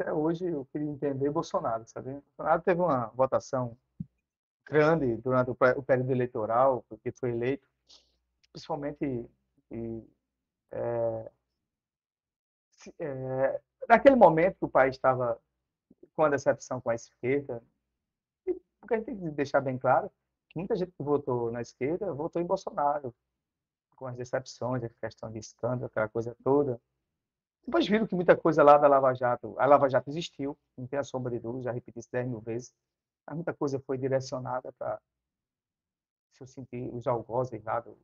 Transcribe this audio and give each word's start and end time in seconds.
até 0.00 0.12
hoje 0.12 0.46
eu 0.46 0.64
queria 0.72 0.88
entender 0.88 1.30
Bolsonaro, 1.30 1.86
sabe? 1.86 2.12
Bolsonaro 2.12 2.62
teve 2.62 2.80
uma 2.80 3.06
votação 3.08 3.76
grande 4.64 5.16
durante 5.16 5.50
o 5.50 5.82
período 5.82 6.10
eleitoral, 6.10 6.84
porque 6.88 7.12
foi 7.12 7.30
eleito, 7.30 7.68
principalmente 8.50 9.28
e, 9.70 10.08
é, 10.70 11.30
é, 12.98 13.60
naquele 13.88 14.16
momento 14.16 14.56
que 14.58 14.64
o 14.64 14.70
país 14.70 14.96
estava 14.96 15.38
com 16.16 16.24
a 16.24 16.30
decepção 16.30 16.80
com 16.80 16.90
a 16.90 16.94
esquerda, 16.94 17.62
porque 18.80 18.94
a 18.94 18.96
gente 18.96 19.06
tem 19.06 19.18
que 19.18 19.30
deixar 19.30 19.60
bem 19.60 19.76
claro 19.76 20.10
que 20.48 20.58
muita 20.58 20.74
gente 20.76 20.92
que 20.92 21.02
votou 21.02 21.52
na 21.52 21.60
esquerda 21.60 22.12
votou 22.14 22.40
em 22.40 22.46
Bolsonaro, 22.46 23.14
com 23.96 24.06
as 24.06 24.16
decepções, 24.16 24.82
a 24.82 24.88
questão 24.88 25.30
de 25.30 25.38
escândalo, 25.38 25.86
aquela 25.86 26.08
coisa 26.08 26.34
toda. 26.42 26.80
Depois 27.64 27.86
viram 27.86 28.06
que 28.06 28.14
muita 28.14 28.36
coisa 28.36 28.62
lá 28.62 28.78
da 28.78 28.88
Lava 28.88 29.14
Jato, 29.14 29.54
a 29.58 29.66
Lava 29.66 29.88
Jato 29.88 30.10
existiu, 30.10 30.58
não 30.76 30.86
tem 30.86 30.98
a 30.98 31.04
sombra 31.04 31.30
de 31.30 31.38
dúvida, 31.38 31.64
já 31.64 31.72
repeti 31.72 31.98
isso 31.98 32.08
10 32.10 32.26
mil 32.28 32.40
vezes, 32.40 32.74
mas 33.26 33.36
muita 33.36 33.54
coisa 33.54 33.78
foi 33.80 33.98
direcionada 33.98 34.72
para, 34.72 35.00
se 36.32 36.42
eu 36.42 36.46
sentir, 36.46 36.92
os 36.92 37.06
algozes 37.06 37.62
lá 37.62 37.80
do, 37.80 37.96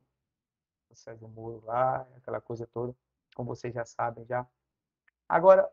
do 0.89 0.95
Sérgio 0.95 1.27
Moro 1.27 1.63
lá, 1.65 2.07
aquela 2.17 2.39
coisa 2.39 2.67
toda, 2.67 2.95
como 3.35 3.53
vocês 3.53 3.73
já 3.73 3.83
sabem 3.83 4.25
já. 4.25 4.47
Agora, 5.27 5.69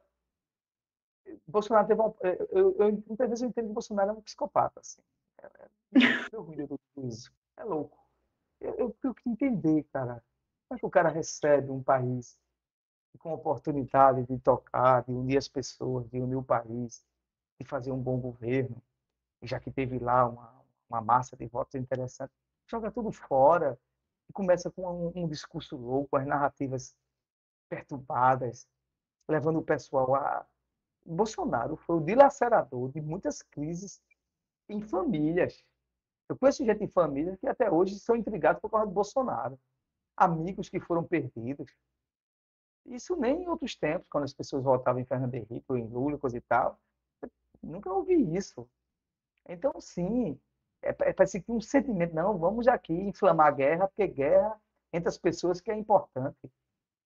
Bolsonaro 1.46 1.86
teve 1.86 2.00
uma, 2.00 2.14
eu, 2.22 2.48
eu, 2.50 2.76
eu, 2.78 3.04
muitas 3.06 3.28
vezes 3.28 3.42
eu 3.42 3.48
entendo 3.48 3.68
que 3.68 3.74
Bolsonaro 3.74 4.10
é 4.10 4.12
um 4.14 4.22
psicopata, 4.22 4.80
assim. 4.80 5.02
É, 5.40 5.46
é, 5.46 5.68
é, 5.96 7.62
é 7.62 7.64
louco. 7.64 7.98
Eu, 8.60 8.74
eu 8.76 8.90
tenho 9.00 9.14
que 9.14 9.28
entender, 9.28 9.84
cara. 9.92 10.22
Como 10.68 10.76
é 10.76 10.80
que 10.80 10.86
o 10.86 10.90
cara 10.90 11.08
recebe 11.08 11.70
um 11.70 11.82
país 11.82 12.36
com 13.18 13.32
oportunidade 13.32 14.24
de 14.24 14.38
tocar, 14.38 15.02
de 15.04 15.12
unir 15.12 15.38
as 15.38 15.48
pessoas, 15.48 16.08
de 16.10 16.20
unir 16.20 16.36
o 16.36 16.42
país, 16.42 17.04
de 17.58 17.66
fazer 17.66 17.92
um 17.92 18.00
bom 18.00 18.18
governo, 18.18 18.82
já 19.42 19.60
que 19.60 19.70
teve 19.70 19.98
lá 19.98 20.26
uma, 20.26 20.64
uma 20.88 21.00
massa 21.00 21.36
de 21.36 21.46
votos 21.46 21.74
interessante, 21.74 22.32
joga 22.66 22.90
tudo 22.90 23.12
fora 23.12 23.78
e 24.28 24.32
começa 24.32 24.70
com 24.70 24.82
um, 24.82 25.24
um 25.24 25.28
discurso 25.28 25.76
louco, 25.76 26.16
as 26.16 26.26
narrativas 26.26 26.96
perturbadas, 27.68 28.66
levando 29.28 29.58
o 29.58 29.64
pessoal 29.64 30.14
a. 30.14 30.46
Bolsonaro 31.06 31.76
foi 31.76 31.96
o 31.96 32.00
dilacerador 32.00 32.90
de 32.90 32.98
muitas 32.98 33.42
crises 33.42 34.00
em 34.70 34.80
famílias. 34.80 35.62
Eu 36.26 36.38
conheço 36.38 36.64
gente 36.64 36.82
em 36.82 36.88
família 36.88 37.36
que 37.36 37.46
até 37.46 37.70
hoje 37.70 37.98
são 37.98 38.16
intrigados 38.16 38.60
por 38.62 38.70
causa 38.70 38.86
do 38.86 38.92
Bolsonaro. 38.92 39.60
Amigos 40.16 40.70
que 40.70 40.80
foram 40.80 41.04
perdidos. 41.04 41.70
Isso 42.86 43.16
nem 43.16 43.42
em 43.42 43.48
outros 43.48 43.74
tempos, 43.74 44.08
quando 44.08 44.24
as 44.24 44.34
pessoas 44.34 44.62
votavam 44.62 45.00
em 45.00 45.04
Fernando 45.04 45.34
Henrique 45.34 45.64
ou 45.68 45.76
em 45.76 45.86
Lula, 45.86 46.18
coisa 46.18 46.36
e 46.36 46.40
tal. 46.40 46.78
nunca 47.62 47.90
ouvi 47.92 48.14
isso. 48.36 48.68
Então, 49.48 49.80
sim, 49.80 50.38
é, 50.82 50.88
é 50.90 51.12
parece 51.12 51.40
que 51.40 51.50
um 51.50 51.60
sentimento, 51.60 52.14
não, 52.14 52.38
vamos 52.38 52.68
aqui 52.68 52.92
inflamar 52.92 53.48
a 53.48 53.50
guerra, 53.50 53.88
porque 53.88 54.06
guerra 54.06 54.60
entre 54.92 55.08
as 55.08 55.18
pessoas 55.18 55.60
que 55.60 55.70
é 55.70 55.76
importante. 55.76 56.50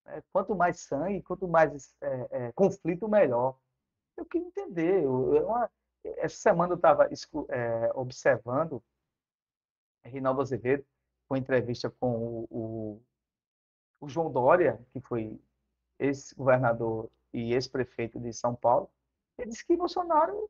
É, 0.08 0.22
quanto 0.32 0.56
mais 0.56 0.80
sangue, 0.82 1.22
quanto 1.24 1.48
mais 1.48 1.96
é, 2.02 2.28
é, 2.32 2.52
conflito, 2.54 3.08
melhor. 3.08 3.58
Eu 4.16 4.26
queria 4.26 4.48
entender. 4.48 5.04
Eu, 5.04 5.48
uma, 5.48 5.70
essa 6.04 6.38
semana 6.38 6.74
eu 6.74 6.78
estava 6.78 7.10
é, 7.50 7.92
observando 7.94 8.82
Reinaldo 10.04 10.42
Azevedo, 10.42 10.86
com 11.28 11.36
entrevista 11.36 11.90
com 11.90 12.10
o, 12.10 12.48
o, 12.50 13.02
o 14.00 14.10
João 14.10 14.32
Dória, 14.32 14.80
que 14.94 15.02
foi 15.02 15.40
ex-governador 16.00 17.10
e 17.34 17.54
ex-prefeito 17.54 18.20
de 18.20 18.34
São 18.34 18.56
Paulo. 18.56 18.90
Ele 19.38 19.50
disse 19.50 19.66
que 19.66 19.76
Bolsonaro, 19.76 20.50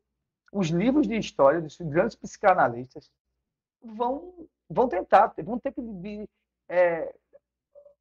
os 0.52 0.68
livros 0.68 1.06
de 1.06 1.16
história 1.16 1.60
dos 1.60 1.76
grandes 1.78 2.16
psicanalistas 2.16 3.10
vão, 3.82 4.48
vão 4.68 4.88
tentar, 4.88 5.34
vão 5.44 5.58
ter 5.58 5.72
que 5.72 5.82
de, 5.82 6.28
é, 6.68 7.14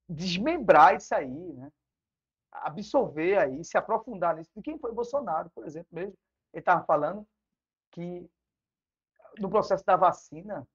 desmembrar 0.08 0.96
isso 0.96 1.14
aí, 1.14 1.54
né? 1.54 1.72
absorver 2.52 3.38
aí, 3.38 3.64
se 3.64 3.78
aprofundar 3.78 4.36
nisso. 4.36 4.52
De 4.56 4.62
quem 4.62 4.80
foi 4.80 4.92
Bolsonaro, 4.92 5.50
por 5.52 5.66
exemplo, 5.66 5.90
mesmo. 5.92 6.18
Ele 6.54 6.62
estava 6.62 6.84
falando 6.86 7.28
que 7.92 8.28
no 9.38 9.50
processo 9.50 9.86
da 9.86 9.96
vacina, 9.96 10.68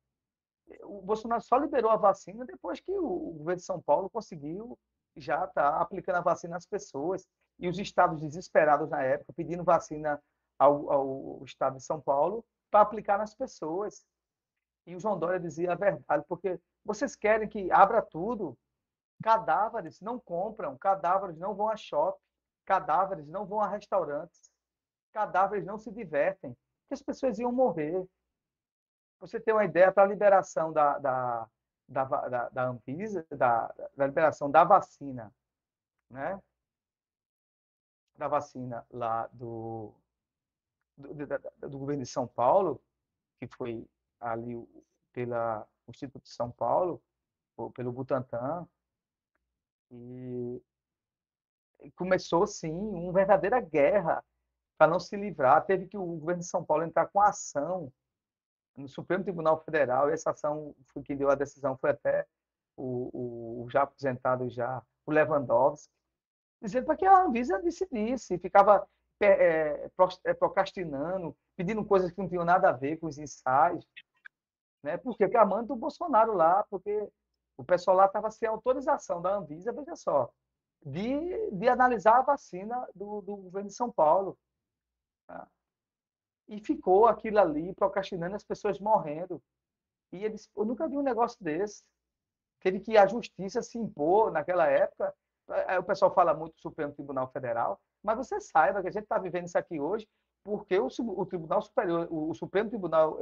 o 0.83 1.01
Bolsonaro 1.01 1.43
só 1.43 1.57
liberou 1.57 1.91
a 1.91 1.97
vacina 1.97 2.45
depois 2.45 2.79
que 2.81 2.93
o 2.93 3.33
governo 3.33 3.57
de 3.57 3.65
São 3.65 3.81
Paulo 3.81 4.09
conseguiu 4.11 4.79
já 5.17 5.45
estar 5.45 5.81
aplicando 5.81 6.17
a 6.17 6.23
vacina 6.23 6.57
às 6.57 6.67
pessoas. 6.67 7.27
E 7.59 7.69
os 7.69 7.79
estados 7.79 8.21
desesperados 8.21 8.89
na 8.89 9.03
época, 9.03 9.33
pedindo 9.35 9.63
vacina 9.63 10.21
ao, 10.59 10.91
ao 10.91 11.45
estado 11.45 11.77
de 11.77 11.85
São 11.85 12.01
Paulo 12.01 12.45
para 12.71 12.81
aplicar 12.81 13.19
nas 13.19 13.35
pessoas. 13.35 14.05
E 14.87 14.97
o 14.97 15.01
João 15.01 15.19
Dória 15.19 15.39
dizia 15.39 15.73
a 15.73 15.77
verdade, 15.77 16.25
porque 16.29 16.59
vocês 16.85 17.15
querem 17.15 17.49
que 17.49 17.71
abra 17.71 18.03
tudo, 18.03 18.57
cadáveres 19.23 20.01
não 20.01 20.19
compram, 20.19 20.77
cadáveres 20.77 21.39
não 21.39 21.55
vão 21.55 21.69
a 21.69 21.77
shopping, 21.77 22.19
cadáveres 22.65 23.29
não 23.29 23.47
vão 23.47 23.61
a 23.61 23.69
restaurantes, 23.69 24.51
cadáveres 25.13 25.65
não 25.65 25.79
se 25.79 25.93
divertem, 25.93 26.57
que 26.89 26.95
as 26.95 27.03
pessoas 27.03 27.39
iam 27.39 27.53
morrer. 27.53 28.05
Você 29.21 29.39
tem 29.39 29.55
uma 29.55 29.65
ideia 29.65 29.93
para 29.93 30.03
a 30.03 30.07
liberação 30.07 30.73
da, 30.73 30.99
da, 30.99 31.49
da, 31.89 32.05
da, 32.05 32.49
da 32.49 32.65
Anvisa, 32.65 33.27
da, 33.31 33.73
da 33.97 34.07
liberação 34.07 34.51
da 34.51 34.65
vacina, 34.65 35.33
né? 36.11 36.41
Da 38.17 38.29
vacina 38.29 38.87
lá 38.91 39.27
do, 39.33 39.95
do, 40.97 41.15
do, 41.15 41.69
do 41.69 41.79
governo 41.79 42.03
de 42.03 42.09
São 42.09 42.27
Paulo, 42.27 42.81
que 43.39 43.47
foi 43.47 43.87
ali 44.21 44.57
pela 45.13 45.67
Instituto 45.89 46.23
de 46.23 46.31
São 46.31 46.51
Paulo, 46.51 47.03
pelo 47.75 47.93
Butantan, 47.93 48.67
e 49.91 50.63
começou, 51.97 52.47
sim, 52.47 52.73
uma 52.73 53.13
verdadeira 53.13 53.61
guerra 53.61 54.25
para 54.79 54.91
não 54.91 55.01
se 55.01 55.17
livrar. 55.17 55.65
Teve 55.67 55.87
que 55.87 55.99
o 55.99 56.05
governo 56.05 56.41
de 56.41 56.49
São 56.49 56.65
Paulo 56.65 56.85
entrar 56.85 57.07
com 57.09 57.21
ação 57.21 57.93
no 58.77 58.89
Supremo 58.89 59.25
Tribunal 59.25 59.63
Federal, 59.65 60.09
e 60.09 60.13
essa 60.13 60.31
ação, 60.31 60.75
foi 60.87 61.03
quem 61.03 61.17
deu 61.17 61.31
a 61.31 61.35
decisão 61.35 61.77
foi 61.77 61.91
até 61.91 62.27
o, 62.77 63.65
o, 63.65 63.71
já 63.71 63.83
aposentado 63.83 64.49
já, 64.49 64.83
o 65.07 65.13
Lewandowski, 65.13 65.93
dizendo 66.61 66.87
para 66.87 66.97
que 66.97 67.05
a 67.05 67.25
Anvisa 67.25 67.61
decidisse, 67.61 68.39
ficava 68.39 68.87
é, 69.21 69.91
é, 70.25 70.35
procrastinando, 70.35 71.37
pedindo 71.57 71.85
coisas 71.85 72.11
que 72.11 72.19
não 72.19 72.29
tinham 72.29 72.45
nada 72.45 72.71
a 72.71 72.73
ver 72.73 72.99
com 72.99 73.07
os 73.07 73.19
ensaios, 73.19 73.87
né? 74.83 74.97
Porque 74.97 75.25
amando 75.37 75.73
o 75.73 75.77
Bolsonaro 75.77 76.33
lá, 76.35 76.65
porque 76.69 77.09
o 77.57 77.65
pessoal 77.65 77.97
lá 77.97 78.07
estava 78.07 78.31
sem 78.31 78.49
autorização 78.49 79.21
da 79.23 79.37
Anvisa, 79.37 79.73
veja 79.73 79.95
só, 79.95 80.31
de, 80.85 81.51
de 81.53 81.69
analisar 81.69 82.19
a 82.19 82.23
vacina 82.23 82.89
do, 82.95 83.21
do 83.21 83.37
governo 83.37 83.69
de 83.69 83.75
São 83.75 83.91
Paulo. 83.93 84.37
Tá? 85.27 85.47
E 86.49 86.61
ficou 86.61 87.07
aquilo 87.07 87.39
ali 87.39 87.73
procrastinando, 87.75 88.37
as 88.37 88.45
pessoas 88.45 88.79
morrendo. 88.79 89.43
E 90.13 90.25
eles, 90.25 90.51
eu 90.57 90.65
nunca 90.65 90.89
vi 90.89 90.97
um 90.97 91.03
negócio 91.03 91.43
desse. 91.43 91.83
Teve 92.61 92.81
que 92.81 92.97
a 92.97 93.07
justiça 93.07 93.63
se 93.63 93.79
impor 93.79 94.31
naquela 94.31 94.67
época. 94.67 95.15
O 95.79 95.83
pessoal 95.83 96.13
fala 96.13 96.35
muito 96.35 96.55
do 96.55 96.61
Supremo 96.61 96.93
Tribunal 96.93 97.29
Federal, 97.29 97.81
mas 98.03 98.17
você 98.17 98.41
saiba 98.41 98.81
que 98.81 98.89
a 98.89 98.93
gente 98.93 99.03
está 99.03 99.19
vivendo 99.19 99.47
isso 99.47 99.59
aqui 99.59 99.81
hoje 99.81 100.07
porque 100.45 100.79
o, 100.79 100.89
o 100.89 101.27
Tribunal 101.27 101.63
Superior, 101.63 102.09
o, 102.11 102.31
o 102.31 102.35
Supremo 102.35 102.69
Tribunal, 102.69 103.19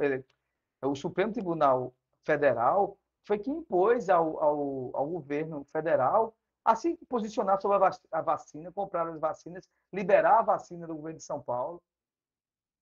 o 0.83 0.95
Supremo 0.95 1.31
Tribunal 1.31 1.93
Federal 2.25 2.97
foi 3.23 3.37
que 3.37 3.49
impôs 3.49 4.09
ao, 4.09 4.41
ao, 4.41 4.91
ao 4.95 5.07
governo 5.07 5.65
federal 5.71 6.35
a 6.63 6.75
se 6.75 6.97
posicionar 7.07 7.59
sobre 7.61 7.77
a 8.11 8.21
vacina, 8.21 8.71
comprar 8.71 9.07
as 9.07 9.19
vacinas, 9.19 9.67
liberar 9.91 10.39
a 10.39 10.43
vacina 10.43 10.87
do 10.87 10.95
governo 10.95 11.17
de 11.17 11.23
São 11.23 11.41
Paulo. 11.41 11.81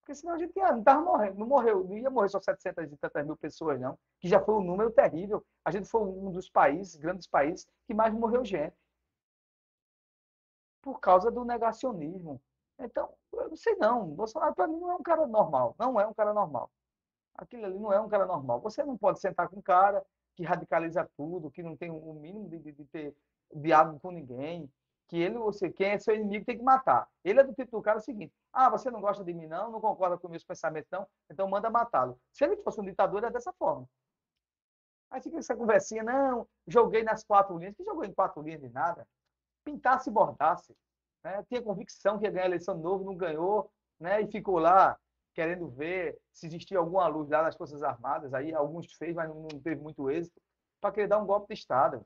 Porque 0.09 0.21
senão 0.21 0.33
a 0.33 0.39
gente 0.39 0.57
ia, 0.57 0.71
não 0.71 1.06
morrendo, 1.06 1.38
não 1.38 1.45
morreu, 1.45 1.83
não 1.83 1.95
ia 1.95 2.09
morrer 2.09 2.29
só 2.29 2.41
700 2.41 2.91
e 2.91 2.97
tantas 2.97 3.23
mil 3.23 3.38
pessoas, 3.38 3.79
não, 3.79 3.95
que 4.19 4.27
já 4.27 4.44
foi 4.44 4.56
um 4.56 4.63
número 4.63 4.89
terrível. 4.89 5.45
A 5.63 5.69
gente 5.69 5.88
foi 5.88 6.01
um 6.01 6.31
dos 6.31 6.50
países, 6.50 6.95
grandes 6.95 7.27
países, 7.27 7.67
que 7.85 7.94
mais 7.94 8.11
morreu 8.11 8.44
gente. 8.44 8.75
Por 10.81 11.00
causa 11.00 11.29
do 11.29 11.45
negacionismo. 11.45 12.41
Então, 12.79 13.13
eu 13.33 13.50
não 13.50 13.56
sei 13.56 13.75
não, 13.75 14.07
Bolsonaro 14.07 14.56
para 14.56 14.67
mim 14.67 14.79
não 14.79 14.89
é 14.89 14.95
um 14.95 15.03
cara 15.03 15.27
normal, 15.27 15.75
não 15.77 16.00
é 16.00 16.07
um 16.07 16.13
cara 16.15 16.33
normal. 16.33 16.71
Aquilo 17.35 17.65
ali 17.65 17.77
não 17.77 17.94
é 17.94 18.01
um 18.01 18.09
cara 18.09 18.25
normal. 18.25 18.59
Você 18.62 18.83
não 18.83 18.97
pode 18.97 19.19
sentar 19.19 19.47
com 19.47 19.57
um 19.57 19.62
cara 19.62 20.03
que 20.35 20.44
radicaliza 20.44 21.07
tudo, 21.15 21.51
que 21.51 21.62
não 21.62 21.77
tem 21.77 21.91
o 21.91 22.13
mínimo 22.15 22.50
de, 22.50 22.57
de, 22.57 22.71
de 22.71 22.85
ter 22.85 23.15
diálogo 23.53 24.00
com 24.00 24.09
ninguém, 24.09 24.67
que 25.09 25.17
ele, 25.17 25.38
você, 25.39 25.69
quem 25.71 25.91
é 25.91 26.00
seu 26.00 26.15
inimigo 26.15 26.45
tem 26.45 26.57
que 26.57 26.63
matar. 26.63 27.07
Ele 27.23 27.39
é 27.39 27.44
do 27.44 27.53
tipo 27.53 27.71
do 27.71 27.81
cara 27.81 27.97
é 27.97 28.01
o 28.01 28.03
seguinte: 28.03 28.33
ah, 28.53 28.69
você 28.69 28.89
não 28.91 29.01
gosta 29.01 29.23
de 29.23 29.33
mim, 29.33 29.47
não, 29.47 29.71
não 29.71 29.81
concorda 29.81 30.17
com 30.17 30.29
meus 30.29 30.44
pensamentos, 30.44 30.89
não, 30.91 31.06
então 31.29 31.47
manda 31.50 31.69
matá-lo. 31.69 32.17
Se 32.31 32.45
ele 32.45 32.56
fosse 32.57 32.79
um 32.79 32.85
ditador, 32.85 33.23
é 33.23 33.31
dessa 33.31 33.51
forma. 33.53 33.88
Aí 35.11 35.21
fica 35.21 35.38
essa 35.38 35.56
conversinha, 35.56 36.03
não, 36.03 36.47
joguei 36.67 37.03
nas 37.03 37.23
quatro 37.23 37.57
linhas. 37.57 37.75
Que 37.75 37.83
jogou 37.83 38.06
em 38.06 38.13
quatro 38.13 38.41
linhas 38.44 38.61
de 38.61 38.69
nada? 38.69 39.07
Pintasse 39.65 40.09
e 40.09 40.13
bordasse. 40.13 40.75
Né? 41.23 41.44
Tinha 41.50 41.62
convicção 41.63 42.19
que 42.19 42.25
ia 42.25 42.31
ganhar 42.31 42.44
a 42.44 42.47
eleição 42.47 42.75
de 42.75 42.83
novo, 42.83 43.03
não 43.03 43.15
ganhou. 43.15 43.71
né? 44.00 44.21
E 44.21 44.27
ficou 44.31 44.59
lá 44.59 44.95
querendo 45.33 45.67
ver 45.69 46.19
se 46.31 46.45
existia 46.45 46.77
alguma 46.77 47.07
luz 47.07 47.29
lá 47.29 47.41
nas 47.41 47.55
Forças 47.55 47.81
Armadas. 47.81 48.33
Aí 48.33 48.53
alguns 48.53 48.94
fez, 48.94 49.15
mas 49.15 49.27
não 49.29 49.47
teve 49.47 49.81
muito 49.81 50.09
êxito, 50.12 50.39
para 50.79 50.91
querer 50.91 51.07
dar 51.07 51.17
um 51.17 51.25
golpe 51.25 51.53
de 51.53 51.59
Estado. 51.59 52.05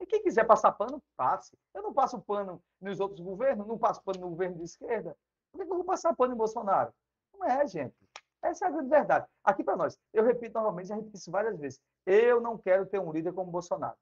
E 0.00 0.06
quem 0.06 0.22
quiser 0.22 0.44
passar 0.44 0.72
pano, 0.72 1.02
passe. 1.16 1.56
Eu 1.74 1.82
não 1.82 1.92
passo 1.92 2.20
pano 2.20 2.62
nos 2.80 3.00
outros 3.00 3.20
governos, 3.20 3.66
não 3.66 3.78
passo 3.78 4.02
pano 4.02 4.20
no 4.20 4.30
governo 4.30 4.56
de 4.56 4.64
esquerda. 4.64 5.16
Por 5.50 5.64
que 5.64 5.72
eu 5.72 5.76
vou 5.76 5.84
passar 5.84 6.14
pano 6.14 6.34
em 6.34 6.36
Bolsonaro? 6.36 6.92
Não 7.32 7.46
é, 7.46 7.66
gente. 7.66 7.96
Essa 8.42 8.66
é 8.66 8.68
a 8.68 8.70
grande 8.70 8.90
verdade. 8.90 9.26
Aqui 9.42 9.64
para 9.64 9.76
nós, 9.76 9.98
eu 10.12 10.22
repito 10.22 10.54
novamente, 10.54 10.88
já 10.88 10.94
repeti 10.94 11.16
isso 11.16 11.30
várias 11.30 11.58
vezes. 11.58 11.80
Eu 12.04 12.40
não 12.40 12.58
quero 12.58 12.86
ter 12.86 13.00
um 13.00 13.10
líder 13.10 13.32
como 13.32 13.50
Bolsonaro. 13.50 13.96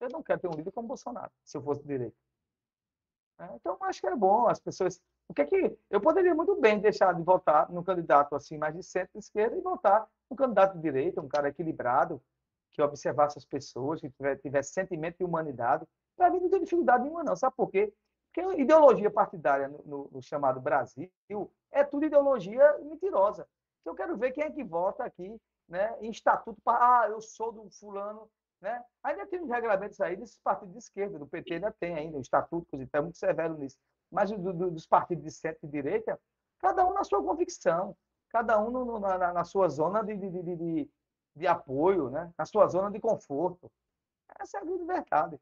Eu 0.00 0.08
não 0.10 0.22
quero 0.22 0.40
ter 0.40 0.48
um 0.48 0.54
líder 0.54 0.72
como 0.72 0.88
Bolsonaro, 0.88 1.30
se 1.44 1.56
eu 1.56 1.62
fosse 1.62 1.82
direito. 1.86 2.16
É, 3.38 3.54
então, 3.56 3.76
acho 3.80 4.00
que 4.00 4.06
é 4.06 4.16
bom 4.16 4.46
as 4.46 4.60
pessoas. 4.60 5.00
O 5.28 5.34
que 5.34 5.42
é 5.42 5.46
que 5.46 5.78
eu 5.90 6.00
poderia 6.00 6.34
muito 6.34 6.60
bem 6.60 6.78
deixar 6.78 7.12
de 7.14 7.22
votar 7.22 7.70
no 7.70 7.82
candidato 7.82 8.34
assim 8.34 8.56
mais 8.56 8.74
de 8.74 8.82
centro-esquerda 8.82 9.56
e 9.56 9.60
votar 9.60 10.06
no 10.30 10.36
candidato 10.36 10.76
de 10.76 10.82
direita, 10.82 11.20
um 11.20 11.28
cara 11.28 11.48
equilibrado, 11.48 12.22
que 12.74 12.82
observasse 12.82 13.38
as 13.38 13.44
pessoas, 13.44 14.00
que 14.00 14.10
tivesse, 14.42 14.72
sentimento 14.72 15.18
de 15.18 15.24
humanidade. 15.24 15.86
Para 16.16 16.30
mim 16.30 16.40
não 16.40 16.50
tem 16.50 16.60
dificuldade 16.60 17.04
nenhuma, 17.04 17.22
não. 17.22 17.36
Sabe 17.36 17.54
por 17.56 17.70
quê? 17.70 17.94
Porque 18.32 18.60
ideologia 18.60 19.10
partidária 19.10 19.68
no, 19.68 19.82
no, 19.84 20.10
no, 20.12 20.22
chamado 20.22 20.60
Brasil 20.60 21.08
é 21.70 21.84
tudo 21.84 22.04
ideologia 22.04 22.78
mentirosa. 22.80 23.46
Então, 23.80 23.92
eu 23.92 23.96
quero 23.96 24.16
ver 24.16 24.32
quem 24.32 24.44
é 24.44 24.50
que 24.50 24.64
vota 24.64 25.04
aqui 25.04 25.40
né, 25.68 25.96
em 26.00 26.10
estatuto 26.10 26.60
para, 26.64 27.02
ah, 27.02 27.08
eu 27.08 27.20
sou 27.20 27.52
do 27.52 27.70
fulano. 27.70 28.28
Né? 28.60 28.82
Ainda 29.04 29.26
tem 29.26 29.40
uns 29.40 29.50
regulamentos 29.50 30.00
aí 30.00 30.16
desses 30.16 30.38
partidos 30.42 30.72
de 30.72 30.78
esquerda, 30.78 31.18
do 31.18 31.26
PT 31.26 31.54
ainda 31.54 31.70
tem 31.78 31.94
ainda, 31.94 32.18
um 32.18 32.20
estatuto, 32.20 32.66
coisa, 32.70 32.88
é 32.92 33.00
muito 33.00 33.18
severo 33.18 33.56
nisso. 33.56 33.76
Mas 34.10 34.30
do, 34.30 34.52
do, 34.52 34.70
dos 34.70 34.86
partidos 34.86 35.24
de 35.24 35.30
centro 35.30 35.60
e 35.62 35.68
direita, 35.68 36.18
cada 36.58 36.84
um 36.84 36.92
na 36.92 37.04
sua 37.04 37.22
convicção, 37.22 37.96
cada 38.30 38.60
um 38.60 38.70
no, 38.70 38.98
na, 38.98 39.32
na, 39.32 39.44
sua 39.44 39.68
zona 39.68 40.02
de, 40.02 40.16
de, 40.16 40.42
de, 40.42 40.90
de, 41.34 41.46
apoio, 41.46 42.10
né? 42.10 42.32
na 42.36 42.44
sua 42.44 42.66
zona 42.68 42.90
de 42.90 43.00
conforto. 43.00 43.70
Essa 44.38 44.58
é 44.58 44.60
a 44.60 44.64
grande 44.64 44.84
verdade. 44.84 45.40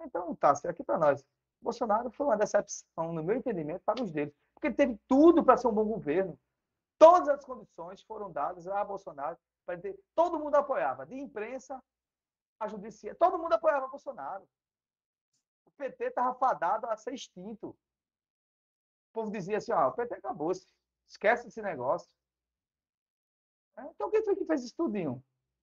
Então, 0.00 0.34
tá, 0.34 0.52
aqui 0.68 0.82
para 0.82 0.98
nós. 0.98 1.24
Bolsonaro 1.60 2.10
foi 2.10 2.26
uma 2.26 2.36
decepção, 2.36 3.12
no 3.12 3.22
meu 3.22 3.36
entendimento, 3.36 3.82
para 3.84 4.02
os 4.02 4.10
deles. 4.10 4.34
Porque 4.54 4.68
ele 4.68 4.74
teve 4.74 4.98
tudo 5.08 5.42
para 5.42 5.56
ser 5.56 5.68
um 5.68 5.72
bom 5.72 5.84
governo. 5.84 6.38
Todas 6.98 7.28
as 7.28 7.44
condições 7.44 8.02
foram 8.02 8.30
dadas 8.30 8.66
a 8.66 8.84
Bolsonaro 8.84 9.36
para 9.64 9.78
ter. 9.78 9.98
Todo 10.14 10.38
mundo 10.38 10.54
apoiava, 10.54 11.06
de 11.06 11.16
imprensa 11.16 11.82
a 12.60 12.68
judiciária. 12.68 13.18
Todo 13.18 13.38
mundo 13.38 13.54
apoiava 13.54 13.88
Bolsonaro. 13.88 14.46
O 15.66 15.70
PT 15.72 16.04
estava 16.04 16.34
fadado 16.34 16.86
a 16.86 16.96
ser 16.96 17.14
extinto. 17.14 17.68
O 17.68 17.76
povo 19.12 19.30
dizia 19.30 19.58
assim: 19.58 19.72
ó, 19.72 19.88
o 19.88 19.92
PT 19.92 20.14
acabou-se. 20.14 20.66
Esquece 21.06 21.48
esse 21.48 21.60
negócio. 21.62 22.08
É, 23.76 23.82
então, 23.82 24.10
quem 24.10 24.22
foi 24.24 24.36
que 24.36 24.44
fez 24.44 24.64
isso 24.64 24.74
tudinho? 24.76 25.22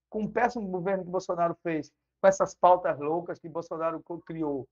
Com 0.09 0.23
o 0.23 0.31
péssimo 0.31 0.67
governo 0.67 1.03
que 1.03 1.09
Bolsonaro 1.09 1.55
fez, 1.63 1.91
com 2.19 2.27
essas 2.27 2.53
pautas 2.53 2.99
loucas 2.99 3.39
que 3.39 3.49
Bolsonaro 3.49 4.03
criou, 4.25 4.67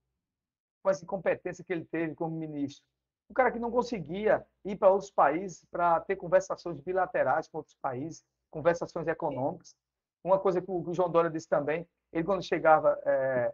com 0.84 0.90
essa 0.90 1.04
incompetência 1.04 1.64
que 1.64 1.74
ele 1.74 1.86
teve 1.86 2.16
como 2.16 2.36
ministro. 2.36 2.84
Um 3.30 3.34
cara 3.34 3.52
que 3.52 3.60
não 3.60 3.72
conseguia 3.72 4.46
ir 4.66 4.76
para 4.76 4.90
outros 4.90 5.12
países 5.12 5.64
para 5.66 6.00
ter 6.02 6.16
conversações 6.16 6.80
bilaterais 6.82 7.48
com 7.48 7.60
outros 7.60 7.76
países, 7.82 8.24
conversações 8.50 9.08
econômicas. 9.08 9.76
Uma 10.24 10.40
coisa 10.40 10.62
que 10.62 10.70
o 10.70 10.94
João 10.94 11.10
Dória 11.10 11.30
disse 11.30 11.48
também, 11.48 11.88
ele 12.12 12.24
quando 12.24 12.44
chegava 12.44 13.00
é, 13.06 13.54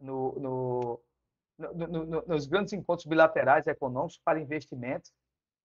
no, 0.00 0.32
no, 0.38 1.00
no, 1.58 2.22
nos 2.26 2.46
grandes 2.46 2.72
encontros 2.72 3.06
bilaterais 3.06 3.66
econômicos 3.66 4.18
para 4.24 4.40
investimentos, 4.40 5.12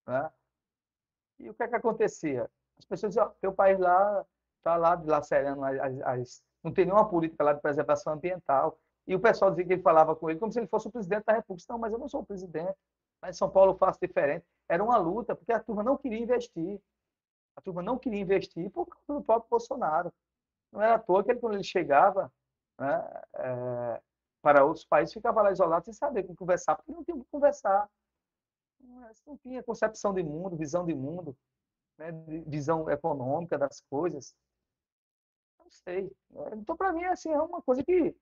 né? 0.06 0.30
e 1.38 1.50
o 1.50 1.54
que 1.54 1.62
é 1.62 1.68
que 1.68 1.76
acontecia? 1.76 2.48
As 2.78 2.84
pessoas 2.84 3.14
diziam, 3.14 3.32
teu 3.40 3.52
país 3.52 3.78
lá 3.78 4.24
está 4.58 4.76
lá 4.76 4.94
dilacerando 4.94 5.64
as, 5.64 6.00
as, 6.02 6.42
não 6.62 6.72
tem 6.72 6.84
nenhuma 6.84 7.08
política 7.08 7.42
lá 7.42 7.52
de 7.52 7.60
preservação 7.60 8.12
ambiental, 8.12 8.78
e 9.06 9.14
o 9.14 9.20
pessoal 9.20 9.50
dizia 9.50 9.66
que 9.66 9.72
ele 9.72 9.82
falava 9.82 10.14
com 10.14 10.30
ele 10.30 10.38
como 10.38 10.52
se 10.52 10.60
ele 10.60 10.68
fosse 10.68 10.88
o 10.88 10.92
presidente 10.92 11.24
da 11.24 11.32
República. 11.32 11.72
Não, 11.72 11.78
mas 11.78 11.92
eu 11.92 11.98
não 11.98 12.08
sou 12.08 12.20
o 12.20 12.26
presidente. 12.26 12.76
Mas 13.20 13.36
em 13.36 13.38
São 13.38 13.50
Paulo 13.50 13.72
eu 13.72 13.76
faço 13.76 13.98
diferente. 14.00 14.44
Era 14.68 14.82
uma 14.82 14.96
luta, 14.96 15.34
porque 15.34 15.52
a 15.52 15.60
turma 15.60 15.82
não 15.82 15.96
queria 15.96 16.20
investir. 16.20 16.80
A 17.56 17.60
turma 17.60 17.82
não 17.82 17.98
queria 17.98 18.20
investir 18.20 18.70
por 18.70 18.86
causa 18.86 19.20
do 19.20 19.24
próprio 19.24 19.50
Bolsonaro. 19.50 20.12
Não 20.70 20.80
era 20.80 20.94
à 20.94 20.98
toa 20.98 21.22
que 21.22 21.30
ele, 21.30 21.40
quando 21.40 21.54
ele 21.54 21.64
chegava 21.64 22.32
né, 22.78 23.22
é, 23.34 24.00
para 24.40 24.64
outros 24.64 24.84
países, 24.84 25.12
ficava 25.12 25.42
lá 25.42 25.50
isolado 25.50 25.84
sem 25.84 25.92
saber 25.92 26.22
com 26.22 26.34
conversar, 26.34 26.76
porque 26.76 26.92
não 26.92 27.04
tinha 27.04 27.16
que 27.18 27.30
conversar. 27.30 27.88
Não 29.26 29.36
tinha 29.36 29.62
concepção 29.62 30.12
de 30.12 30.22
mundo, 30.22 30.56
visão 30.56 30.84
de 30.84 30.94
mundo, 30.94 31.36
né, 32.02 32.42
visão 32.46 32.90
econômica 32.90 33.56
das 33.56 33.80
coisas. 33.88 34.34
Não 35.58 35.70
sei. 35.70 36.10
Então, 36.54 36.76
para 36.76 36.92
mim, 36.92 37.04
assim, 37.04 37.30
é 37.30 37.40
uma 37.40 37.62
coisa 37.62 37.84
que 37.84 38.14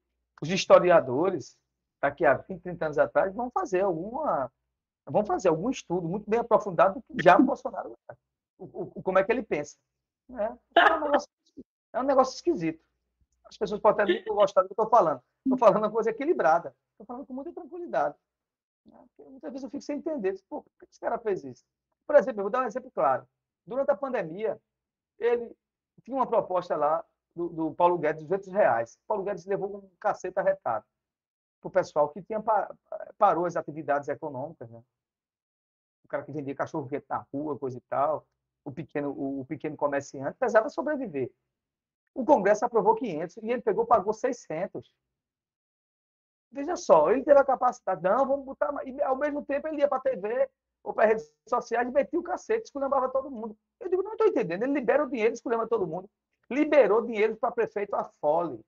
os 0.42 0.48
historiadores, 0.48 1.56
daqui 2.00 2.24
a 2.24 2.34
20, 2.34 2.62
30 2.62 2.84
anos 2.84 2.98
atrás, 2.98 3.34
vão 3.34 3.50
fazer 3.50 3.80
alguma 3.80 4.50
vão 5.06 5.24
fazer 5.24 5.48
algum 5.48 5.70
estudo 5.70 6.06
muito 6.06 6.28
bem 6.28 6.38
aprofundado 6.38 6.94
do 6.94 7.02
que 7.02 7.22
já 7.22 7.36
o 7.36 7.42
Bolsonaro 7.42 7.98
é. 8.08 8.14
o, 8.58 8.92
o, 8.94 9.02
como 9.02 9.18
é 9.18 9.24
que 9.24 9.32
ele 9.32 9.42
pensa. 9.42 9.76
Né? 10.28 10.56
É, 10.76 10.94
um 10.94 11.00
negócio, 11.00 11.28
é 11.92 12.00
um 12.00 12.04
negócio 12.04 12.34
esquisito. 12.36 12.84
As 13.44 13.56
pessoas 13.56 13.80
podem 13.80 14.04
até 14.04 14.24
não 14.28 14.36
gostar 14.36 14.62
do 14.62 14.68
que 14.68 14.72
eu 14.72 14.84
estou 14.84 14.88
falando. 14.88 15.20
Estou 15.44 15.58
falando 15.58 15.78
uma 15.78 15.90
coisa 15.90 16.10
equilibrada. 16.10 16.72
Estou 16.92 17.06
falando 17.06 17.26
com 17.26 17.34
muita 17.34 17.52
tranquilidade. 17.52 18.14
Né? 18.86 19.04
Muitas 19.18 19.50
vezes 19.50 19.64
eu 19.64 19.70
fico 19.70 19.82
sem 19.82 19.98
entender. 19.98 20.40
Pô, 20.48 20.62
por 20.62 20.70
que 20.78 20.84
esse 20.84 21.00
cara 21.00 21.18
fez 21.18 21.42
isso? 21.42 21.64
Por 22.06 22.14
exemplo, 22.14 22.40
eu 22.40 22.44
vou 22.44 22.50
dar 22.50 22.62
um 22.62 22.66
exemplo 22.66 22.90
claro. 22.92 23.26
Durante 23.70 23.92
a 23.92 23.96
pandemia, 23.96 24.60
ele 25.16 25.56
tinha 26.02 26.16
uma 26.16 26.26
proposta 26.26 26.74
lá 26.74 27.04
do, 27.36 27.48
do 27.48 27.74
Paulo 27.74 27.96
Guedes, 27.98 28.24
200 28.24 28.48
reais. 28.48 28.94
O 28.96 29.06
Paulo 29.06 29.22
Guedes 29.22 29.46
levou 29.46 29.76
um 29.76 29.88
cacete 30.00 30.36
arretado 30.40 30.84
para 31.60 31.68
o 31.68 31.70
pessoal 31.70 32.08
que 32.08 32.20
tinha 32.20 32.42
parou 33.16 33.46
as 33.46 33.54
atividades 33.54 34.08
econômicas, 34.08 34.68
né? 34.68 34.82
O 36.04 36.08
cara 36.08 36.24
que 36.24 36.32
vendia 36.32 36.52
cachorro 36.52 36.88
quente 36.88 37.06
na 37.08 37.24
rua, 37.32 37.56
coisa 37.56 37.78
e 37.78 37.80
tal, 37.82 38.26
o 38.64 38.72
pequeno, 38.72 39.10
o, 39.12 39.42
o 39.42 39.46
pequeno 39.46 39.76
comerciante 39.76 40.36
precisava 40.36 40.68
sobreviver. 40.68 41.30
O 42.12 42.24
Congresso 42.24 42.64
aprovou 42.64 42.96
500 42.96 43.36
e 43.36 43.52
ele 43.52 43.62
pegou, 43.62 43.86
pagou 43.86 44.12
600. 44.12 44.92
Veja 46.50 46.74
só, 46.74 47.12
ele 47.12 47.22
teve 47.22 47.38
a 47.38 47.44
capacidade, 47.44 48.02
não, 48.02 48.26
vamos 48.26 48.44
botar. 48.44 48.74
E 48.84 49.00
ao 49.02 49.16
mesmo 49.16 49.44
tempo 49.44 49.68
ele 49.68 49.78
ia 49.78 49.86
para 49.86 49.98
a 49.98 50.00
TV 50.00 50.50
ou 50.82 50.92
para 50.92 51.08
redes 51.08 51.30
sociais 51.48 51.90
metia 51.90 52.18
o 52.18 52.22
cacete, 52.22 52.64
esculhambava 52.64 53.08
todo 53.08 53.30
mundo. 53.30 53.56
Eu 53.78 53.88
digo, 53.88 54.02
não 54.02 54.12
estou 54.12 54.26
entendendo, 54.26 54.62
ele 54.62 54.72
libera 54.72 55.04
o 55.04 55.10
dinheiro, 55.10 55.34
esculhamba 55.34 55.66
todo 55.66 55.86
mundo 55.86 56.08
liberou 56.50 57.06
dinheiro 57.06 57.36
para 57.36 57.52
prefeito 57.52 57.94
a 57.94 58.04
fole. 58.20 58.60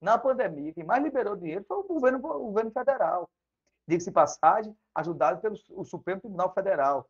Na 0.00 0.18
pandemia, 0.18 0.72
quem 0.74 0.84
mais 0.84 1.02
liberou 1.02 1.36
dinheiro 1.36 1.64
foi 1.66 1.78
o 1.78 1.84
governo, 1.84 2.18
o 2.18 2.46
governo 2.46 2.70
federal. 2.70 3.30
Diga-se 3.88 4.12
passagem, 4.12 4.76
ajudado 4.94 5.40
pelo 5.40 5.56
o 5.70 5.84
Supremo 5.84 6.20
Tribunal 6.20 6.52
Federal. 6.52 7.08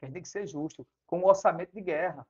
Que 0.00 0.10
tem 0.10 0.22
que 0.22 0.28
ser 0.28 0.46
justo, 0.46 0.84
com 1.06 1.20
o 1.20 1.28
orçamento 1.28 1.72
de 1.72 1.80
guerra, 1.80 2.26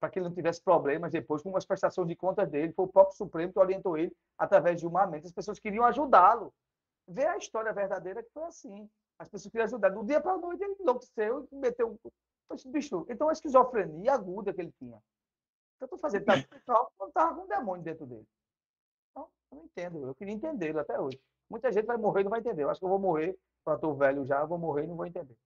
para 0.00 0.08
que 0.08 0.18
ele 0.18 0.28
não 0.28 0.34
tivesse 0.34 0.62
problemas 0.62 1.12
depois 1.12 1.42
com 1.42 1.54
as 1.56 1.66
prestações 1.66 2.08
de 2.08 2.16
contas 2.16 2.48
dele. 2.48 2.72
Foi 2.72 2.86
o 2.86 2.88
próprio 2.88 3.16
Supremo 3.16 3.52
que 3.52 3.58
orientou 3.58 3.98
ele 3.98 4.14
através 4.38 4.80
de 4.80 4.86
uma 4.86 5.06
mente. 5.06 5.26
As 5.26 5.32
pessoas 5.32 5.58
queriam 5.58 5.84
ajudá-lo. 5.84 6.52
Vê 7.08 7.26
a 7.26 7.36
história 7.36 7.72
verdadeira 7.72 8.22
que 8.22 8.30
foi 8.32 8.44
assim. 8.44 8.88
As 9.18 9.28
pessoas 9.28 9.50
queriam 9.50 9.66
ajudar. 9.66 9.90
Do 9.90 10.04
dia 10.04 10.20
para 10.20 10.32
a 10.32 10.38
noite 10.38 10.62
ele 10.62 10.76
enlouqueceu 10.80 11.48
e 11.50 11.56
meteu. 11.56 11.98
Bicho, 12.66 13.06
então 13.08 13.28
a 13.28 13.32
esquizofrenia 13.32 14.12
aguda 14.12 14.52
que 14.52 14.60
ele 14.60 14.72
tinha 14.78 15.00
que 15.76 15.84
eu 15.84 15.86
estou 15.86 15.98
fazendo? 15.98 16.24
Tá 16.24 16.34
não 16.98 17.08
estava 17.08 17.34
com 17.34 17.42
um 17.42 17.48
demônio 17.48 17.84
dentro 17.84 18.06
dele. 18.06 18.26
Então, 19.10 19.28
eu 19.50 19.58
não 19.58 19.64
entendo. 19.64 20.06
Eu 20.06 20.14
queria 20.14 20.34
entendê-lo 20.34 20.80
até 20.80 20.98
hoje. 20.98 21.20
Muita 21.48 21.70
gente 21.70 21.86
vai 21.86 21.96
morrer 21.96 22.22
e 22.22 22.24
não 22.24 22.30
vai 22.30 22.40
entender. 22.40 22.62
Eu 22.62 22.70
acho 22.70 22.80
que 22.80 22.86
eu 22.86 22.90
vou 22.90 22.98
morrer, 22.98 23.36
quando 23.64 23.76
estou 23.76 23.94
velho 23.94 24.24
já, 24.24 24.44
vou 24.44 24.58
morrer 24.58 24.84
e 24.84 24.86
não 24.88 24.96
vou 24.96 25.06
entender. 25.06 25.36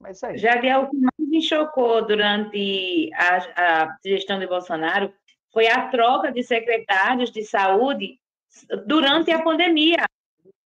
Mas 0.00 0.16
isso 0.16 0.26
aí. 0.26 0.38
Já 0.38 0.60
que 0.60 0.66
é 0.66 0.76
o 0.78 0.88
que 0.88 0.96
mais 0.96 1.12
me 1.18 1.42
chocou 1.42 2.06
durante 2.06 3.10
a, 3.14 3.82
a 3.84 3.98
gestão 4.04 4.38
de 4.38 4.46
Bolsonaro 4.46 5.12
foi 5.52 5.68
a 5.68 5.88
troca 5.88 6.32
de 6.32 6.42
secretários 6.42 7.30
de 7.30 7.44
saúde 7.44 8.20
durante 8.86 9.30
a 9.30 9.42
pandemia. 9.42 10.04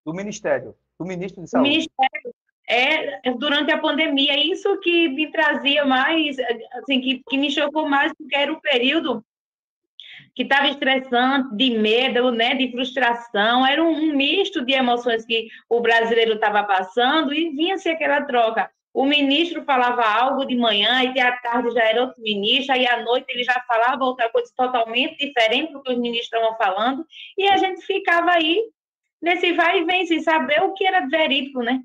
Do 0.05 0.13
Ministério, 0.13 0.75
do 0.99 1.05
ministro 1.05 1.43
de 1.43 1.49
Saúde. 1.49 1.69
O 1.69 1.71
Ministério 1.71 2.35
é 2.67 3.31
durante 3.31 3.71
a 3.71 3.77
pandemia. 3.77 4.35
Isso 4.37 4.79
que 4.79 5.09
me 5.09 5.31
trazia 5.31 5.83
mais, 5.85 6.37
assim, 6.73 7.01
que, 7.01 7.21
que 7.27 7.37
me 7.37 7.51
chocou 7.51 7.87
mais, 7.87 8.13
porque 8.17 8.35
era 8.35 8.51
o 8.51 8.61
período 8.61 9.23
que 10.33 10.43
estava 10.43 10.69
estressante, 10.69 11.55
de 11.55 11.77
medo, 11.77 12.31
né, 12.31 12.55
de 12.55 12.71
frustração, 12.71 13.65
era 13.65 13.83
um, 13.83 13.91
um 13.91 14.15
misto 14.15 14.63
de 14.63 14.73
emoções 14.73 15.25
que 15.25 15.49
o 15.69 15.81
brasileiro 15.81 16.33
estava 16.35 16.63
passando 16.63 17.33
e 17.33 17.49
vinha-se 17.49 17.89
aquela 17.89 18.21
troca. 18.21 18.71
O 18.93 19.05
ministro 19.05 19.63
falava 19.63 20.03
algo 20.03 20.45
de 20.45 20.55
manhã 20.55 21.03
e 21.03 21.19
à 21.19 21.37
tarde 21.37 21.71
já 21.71 21.83
era 21.83 22.01
outro 22.01 22.21
ministro, 22.21 22.73
aí 22.73 22.87
à 22.87 23.01
noite 23.03 23.25
ele 23.29 23.43
já 23.43 23.61
falava 23.67 24.03
outra 24.03 24.29
coisa 24.29 24.51
totalmente 24.55 25.17
diferente 25.17 25.73
do 25.73 25.81
que 25.81 25.91
os 25.91 25.97
ministros 25.97 26.31
estavam 26.33 26.57
falando, 26.57 27.05
e 27.37 27.47
a 27.47 27.57
gente 27.57 27.85
ficava 27.85 28.31
aí 28.31 28.61
nesse 29.21 29.53
vai 29.53 29.79
e 29.79 29.85
vem, 29.85 30.05
sem 30.05 30.21
saber 30.21 30.61
o 30.63 30.73
que 30.73 30.85
era 30.85 31.07
verídico, 31.07 31.61
né? 31.61 31.83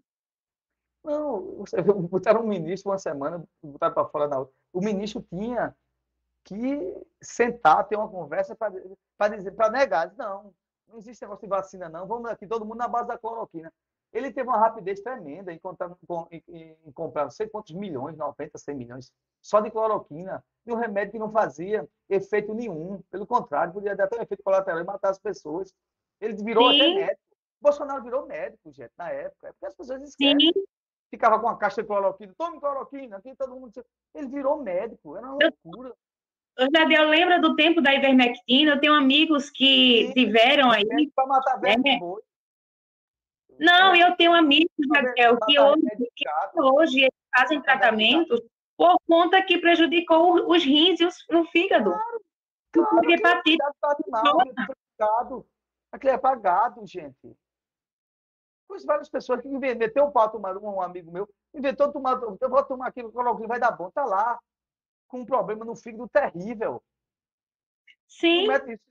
Não, 1.05 1.64
botaram 2.11 2.43
um 2.43 2.49
ministro 2.49 2.90
uma 2.90 2.99
semana, 2.99 3.45
botaram 3.62 3.95
para 3.95 4.09
fora 4.09 4.26
na 4.26 4.38
outra. 4.40 4.55
O 4.73 4.81
ministro 4.81 5.23
tinha 5.23 5.75
que 6.45 6.97
sentar, 7.21 7.87
ter 7.87 7.97
uma 7.97 8.09
conversa 8.09 8.57
para 8.57 9.37
dizer, 9.37 9.50
para 9.52 9.71
negar. 9.71 10.14
Não, 10.16 10.52
não 10.88 10.99
existe 10.99 11.23
negócio 11.23 11.43
de 11.43 11.49
vacina, 11.49 11.88
não. 11.88 12.07
Vamos 12.07 12.31
aqui, 12.31 12.47
todo 12.47 12.64
mundo 12.64 12.78
na 12.78 12.88
base 12.88 13.09
da 13.09 13.19
cloroquina. 13.19 13.73
Ele 14.12 14.33
teve 14.33 14.49
uma 14.49 14.59
rapidez 14.59 15.00
tremenda 15.00 15.52
em, 15.52 15.59
contar, 15.59 15.95
em, 16.31 16.76
em 16.85 16.93
comprar 16.93 17.25
não 17.25 17.31
sei 17.31 17.49
quantos 17.49 17.75
milhões, 17.75 18.16
90, 18.16 18.57
100 18.57 18.75
milhões, 18.75 19.12
só 19.43 19.61
de 19.61 19.71
cloroquina. 19.71 20.43
E 20.64 20.73
um 20.73 20.76
remédio 20.76 21.12
que 21.12 21.19
não 21.19 21.31
fazia 21.31 21.87
efeito 22.09 22.55
nenhum. 22.55 23.02
Pelo 23.11 23.26
contrário, 23.26 23.73
podia 23.73 23.95
dar 23.95 24.05
até 24.05 24.19
um 24.19 24.23
efeito 24.23 24.43
colateral 24.43 24.81
e 24.81 24.85
matar 24.85 25.11
as 25.11 25.19
pessoas. 25.19 25.75
Ele 26.20 26.35
virou 26.42 26.70
Sim. 26.70 26.80
até 26.80 26.94
médico. 26.94 27.20
Bolsonaro 27.61 28.02
virou 28.02 28.26
médico, 28.26 28.73
gente, 28.73 28.92
na 28.96 29.11
época. 29.11 29.49
É 29.49 29.52
porque 29.52 29.66
as 29.66 29.75
pessoas 29.75 30.02
esquecem. 30.02 30.52
Sim. 30.52 30.64
Ficava 31.11 31.38
com 31.38 31.49
a 31.49 31.56
caixa 31.56 31.82
de 31.82 31.88
cloroquina. 31.88 32.35
Tome 32.37 32.61
cloroquina. 32.61 33.16
Aqui 33.16 33.35
todo 33.37 33.54
mundo... 33.54 33.73
Ele 34.14 34.28
virou 34.28 34.62
médico. 34.62 35.16
Era 35.16 35.26
uma 35.26 35.38
loucura. 35.40 35.94
Jadel, 36.75 37.08
lembra 37.08 37.38
do 37.40 37.54
tempo 37.54 37.80
da 37.80 37.94
ivermectina? 37.94 38.73
Eu 38.73 38.80
tenho 38.80 38.94
amigos 38.94 39.50
que 39.50 40.06
Sim, 40.06 40.12
tiveram 40.12 40.70
aí. 40.70 41.11
Para 41.14 41.26
matar 41.26 41.61
velho 41.61 41.82
é. 41.87 41.99
boi. 41.99 42.23
Não, 43.58 43.94
eu 43.96 44.14
tenho 44.16 44.35
amigos, 44.35 44.70
Jadel, 44.94 45.38
que 45.46 45.58
hoje, 45.58 46.11
que 46.14 46.61
hoje 46.61 47.08
fazem 47.35 47.61
tratamentos 47.62 48.40
por 48.76 48.99
conta 49.06 49.42
que 49.42 49.58
prejudicou 49.58 50.50
os 50.50 50.62
rins 50.62 51.00
e 51.00 51.06
o 51.35 51.44
fígado. 51.46 51.90
Claro, 51.90 52.23
claro, 52.73 53.11
hepatite. 53.11 53.58
Animal, 53.82 55.46
Aquilo 55.97 56.12
é 56.12 56.19
pagado, 56.19 56.87
gente. 56.87 57.35
Pois 58.69 58.85
várias 58.85 59.09
pessoas 59.09 59.41
que 59.41 59.49
meteu 59.49 60.05
o 60.05 60.12
pau 60.12 60.31
tomar 60.31 60.57
um 60.59 60.83
amigo 60.83 61.11
meu, 61.11 61.29
inventou 61.55 61.91
tomar, 61.91 62.21
eu 62.23 62.50
vou 62.50 62.65
tomar 62.65 62.88
aquilo, 62.88 63.11
coloquei, 63.11 63.47
vai 63.47 63.59
dar 63.59 63.71
bom, 63.71 63.91
tá 63.91 64.05
lá 64.05 64.38
com 65.09 65.21
um 65.21 65.25
problema 65.25 65.65
no 65.65 65.75
fígado 65.75 66.07
terrível. 66.09 66.83
Sim. 68.07 68.47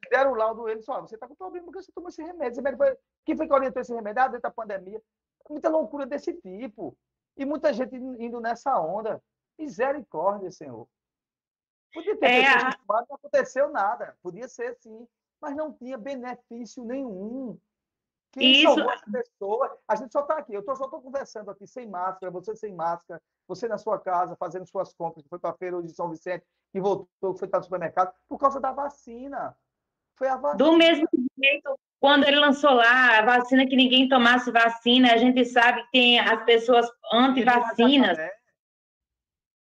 Deram 0.09 0.31
o 0.31 0.35
laudo 0.35 0.67
ele 0.67 0.81
só, 0.81 0.99
você 1.01 1.15
está 1.15 1.27
com 1.27 1.35
problema 1.35 1.65
porque 1.65 1.83
você 1.83 1.91
tomou 1.91 2.09
esse 2.09 2.23
remédio. 2.23 2.63
Foi... 2.75 2.97
Quem 3.23 3.37
foi 3.37 3.47
que 3.47 3.53
orientou 3.53 3.81
esse 3.81 3.93
remédio? 3.93 4.23
Ah, 4.23 4.27
dentro 4.27 4.41
da 4.41 4.51
pandemia. 4.51 5.01
Muita 5.47 5.69
loucura 5.69 6.05
desse 6.05 6.33
tipo. 6.33 6.97
E 7.37 7.45
muita 7.45 7.71
gente 7.71 7.95
indo 7.95 8.41
nessa 8.41 8.79
onda. 8.79 9.21
Misericórdia, 9.59 10.51
Senhor. 10.51 10.87
Podia 11.93 12.17
ter 12.17 12.25
é... 12.25 12.63
não 12.87 13.15
aconteceu 13.15 13.69
nada. 13.69 14.17
Podia 14.21 14.47
ser 14.47 14.75
sim. 14.77 15.07
Mas 15.41 15.55
não 15.55 15.73
tinha 15.73 15.97
benefício 15.97 16.83
nenhum. 16.83 17.57
Quem 18.31 18.51
Isso. 18.51 18.63
salvou 18.63 18.91
essa 18.91 19.05
pessoa? 19.09 19.79
A 19.87 19.95
gente 19.95 20.11
só 20.11 20.21
está 20.21 20.37
aqui. 20.37 20.53
Eu 20.53 20.63
tô, 20.63 20.75
só 20.75 20.85
estou 20.85 21.01
conversando 21.01 21.49
aqui 21.49 21.65
sem 21.65 21.87
máscara, 21.87 22.31
você 22.31 22.55
sem 22.55 22.73
máscara, 22.73 23.21
você 23.47 23.67
na 23.67 23.77
sua 23.77 23.97
casa, 23.97 24.35
fazendo 24.35 24.67
suas 24.67 24.93
compras, 24.93 25.23
que 25.23 25.29
foi 25.29 25.39
para 25.39 25.51
a 25.51 25.57
feira 25.57 25.77
hoje 25.77 25.87
de 25.87 25.95
São 25.95 26.09
Vicente, 26.09 26.45
que 26.71 26.81
voltou, 26.81 27.33
que 27.33 27.39
foi 27.39 27.47
para 27.47 27.61
o 27.61 27.63
supermercado, 27.63 28.13
por 28.27 28.37
causa 28.37 28.59
da 28.59 28.73
vacina. 28.73 29.55
Foi 30.17 30.27
a 30.27 30.35
vacina. 30.35 30.57
Do 30.57 30.77
mesmo 30.77 31.07
jeito, 31.41 31.79
quando 31.99 32.27
ele 32.27 32.37
lançou 32.37 32.71
lá 32.71 33.19
a 33.19 33.25
vacina 33.25 33.65
que 33.65 33.75
ninguém 33.75 34.09
tomasse 34.09 34.51
vacina, 34.51 35.13
a 35.13 35.17
gente 35.17 35.45
sabe 35.45 35.83
que 35.83 35.91
tem 35.91 36.19
as 36.19 36.43
pessoas 36.43 36.89
anti-vacinas. 37.13 38.17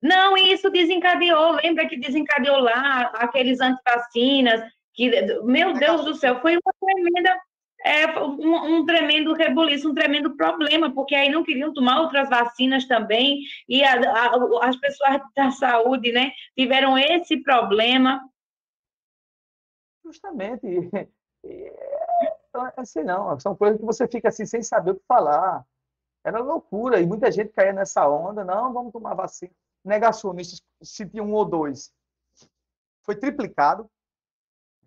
Não, 0.02 0.36
isso 0.36 0.70
desencadeou. 0.70 1.52
Lembra 1.54 1.88
que 1.88 1.98
desencadeou 1.98 2.60
lá 2.60 3.12
aqueles 3.16 3.60
anti-vacinas? 3.62 4.62
Que, 4.98 5.10
meu 5.44 5.74
Deus 5.74 6.04
do 6.04 6.16
céu, 6.16 6.42
foi 6.42 6.54
uma 6.54 6.74
tremenda 6.82 7.40
é 7.86 8.20
um, 8.20 8.80
um, 8.80 8.86
tremendo 8.86 9.34
rebuliço, 9.34 9.90
um 9.90 9.94
tremendo 9.94 10.36
problema, 10.36 10.94
porque 10.94 11.16
aí 11.16 11.30
não 11.30 11.44
queriam 11.44 11.74
tomar 11.74 12.02
outras 12.02 12.28
vacinas 12.28 12.86
também, 12.86 13.44
e 13.70 13.84
a, 13.84 13.94
a, 13.94 14.68
as 14.68 14.76
pessoas 14.76 15.22
da 15.36 15.52
saúde 15.52 16.12
né, 16.12 16.32
tiveram 16.58 16.98
esse 16.98 17.38
problema. 17.38 18.20
Justamente. 20.04 20.68
Assim, 22.76 23.04
não, 23.04 23.40
são 23.40 23.56
coisas 23.56 23.80
que 23.80 23.86
você 23.86 24.08
fica 24.08 24.30
assim 24.30 24.46
sem 24.46 24.64
saber 24.64 24.92
o 24.92 24.96
que 24.96 25.06
falar. 25.08 25.64
Era 26.26 26.40
loucura, 26.40 27.00
e 27.00 27.06
muita 27.06 27.32
gente 27.32 27.54
caía 27.54 27.72
nessa 27.72 28.10
onda, 28.10 28.44
não, 28.44 28.74
vamos 28.74 28.92
tomar 28.92 29.14
vacina. 29.14 29.52
Negacionistas, 29.86 30.62
se 30.82 31.08
tinha 31.08 31.24
um 31.24 31.34
ou 31.34 31.46
dois. 31.46 31.94
Foi 33.04 33.16
triplicado. 33.16 33.90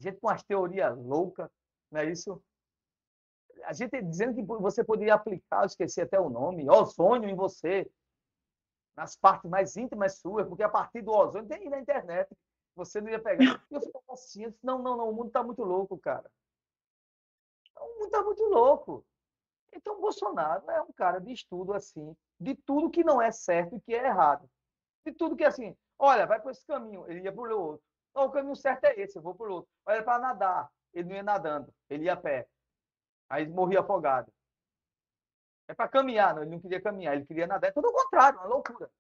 Gente 0.01 0.19
com 0.19 0.29
as 0.29 0.43
teorias 0.43 0.97
loucas, 0.99 1.49
não 1.93 2.01
é 2.01 2.11
isso? 2.11 2.43
a 3.65 3.73
gente 3.73 4.01
dizendo 4.03 4.35
que 4.35 4.43
você 4.43 4.85
poderia 4.85 5.15
aplicar, 5.15 5.63
eu 5.63 5.67
esqueci 5.67 6.01
até 6.01 6.19
o 6.19 6.31
nome, 6.31 6.69
ozônio 6.69 7.29
em 7.29 7.35
você, 7.35 7.91
nas 8.97 9.17
partes 9.17 9.49
mais 9.51 9.77
íntimas 9.77 10.19
suas, 10.19 10.47
porque 10.47 10.63
a 10.63 10.69
partir 10.69 11.03
do 11.03 11.13
ozônio 11.13 11.49
tem 11.49 11.69
na 11.69 11.81
internet, 11.81 12.29
você 12.75 13.01
não 13.01 13.11
ia 13.11 13.21
pegar. 13.21 13.63
E 13.71 13.75
eu 13.75 13.81
ficava 13.81 14.05
assim, 14.11 14.53
não, 14.63 14.79
não, 14.79 14.97
não, 14.97 15.11
o 15.11 15.15
mundo 15.15 15.29
está 15.29 15.43
muito 15.43 15.63
louco, 15.63 15.99
cara. 15.99 16.31
O 17.77 17.95
mundo 17.95 18.07
está 18.07 18.23
muito 18.23 18.43
louco. 18.45 19.05
Então, 19.73 20.01
Bolsonaro 20.01 20.69
é 20.71 20.83
um 20.83 20.93
cara 20.93 21.21
de 21.21 21.33
estudo 21.33 21.73
assim, 21.73 22.17
de 22.39 22.55
tudo 22.55 22.91
que 22.91 23.05
não 23.05 23.23
é 23.23 23.31
certo 23.31 23.77
e 23.77 23.81
que 23.81 23.95
é 23.95 24.07
errado. 24.07 24.49
De 25.05 25.13
tudo 25.13 25.37
que 25.37 25.45
é 25.45 25.47
assim, 25.47 25.77
olha, 25.99 26.27
vai 26.27 26.41
por 26.41 26.51
esse 26.51 26.67
caminho, 26.67 27.09
ele 27.09 27.23
ia 27.23 27.33
por 27.33 27.51
outro. 27.51 27.85
Não, 28.15 28.25
o 28.25 28.31
caminho 28.31 28.57
certo 28.57 28.85
é 28.85 29.01
esse, 29.01 29.17
eu 29.17 29.23
vou 29.23 29.35
por 29.35 29.49
outro. 29.51 29.71
Olha, 29.87 30.03
para 30.03 30.19
nadar, 30.19 30.71
ele 30.93 31.09
não 31.09 31.17
ia 31.17 31.23
nadando, 31.23 31.73
ele 31.89 32.05
ia 32.05 32.15
a 32.15 32.17
pé. 32.17 32.47
Aí 33.29 33.47
morria 33.47 33.81
afogado. 33.81 34.33
É 35.69 35.75
para 35.75 35.89
caminhar, 35.89 36.35
não, 36.35 36.43
ele 36.43 36.51
não 36.51 36.61
queria 36.61 36.81
caminhar, 36.81 37.15
ele 37.15 37.25
queria 37.25 37.47
nadar. 37.47 37.69
É 37.69 37.73
tudo 37.73 37.89
o 37.89 37.93
contrário, 37.93 38.39
uma 38.41 38.49
loucura. 38.49 38.91